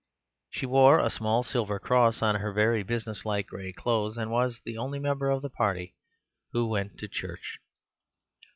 She 0.49 0.65
wore 0.65 0.99
a 0.99 1.11
small 1.11 1.43
silver 1.43 1.77
cross 1.77 2.23
on 2.23 2.33
her 2.33 2.51
very 2.51 2.81
business 2.81 3.23
like 3.23 3.45
gray 3.45 3.71
clothes, 3.71 4.17
and 4.17 4.31
was 4.31 4.59
the 4.65 4.75
only 4.75 4.97
member 4.97 5.29
of 5.29 5.43
the 5.43 5.49
party 5.51 5.93
who 6.53 6.65
went 6.65 6.97
to 6.97 7.07
church. 7.07 7.59